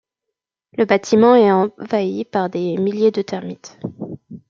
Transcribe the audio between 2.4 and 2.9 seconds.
des